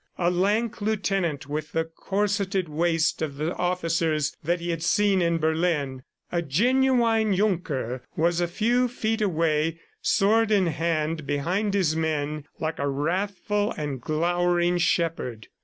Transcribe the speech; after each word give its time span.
A 0.17 0.31
lank 0.31 0.81
lieutenant 0.81 1.47
with 1.47 1.73
the 1.73 1.83
corseted 1.85 2.67
waist 2.67 3.21
of 3.21 3.37
the 3.37 3.53
officers 3.53 4.35
that 4.43 4.59
he 4.59 4.71
had 4.71 4.81
seen 4.81 5.21
in 5.21 5.37
Berlin, 5.37 6.01
a 6.31 6.41
genuine 6.41 7.35
Junker, 7.35 8.01
was 8.15 8.41
a 8.41 8.47
few 8.47 8.87
feet 8.87 9.21
away, 9.21 9.79
sword 10.01 10.49
in 10.49 10.65
hand 10.65 11.27
behind 11.27 11.75
his 11.75 11.95
men, 11.95 12.45
like 12.59 12.79
a 12.79 12.87
wrathful 12.89 13.73
and 13.77 14.01
glowering 14.01 14.79
shepherd. 14.79 15.49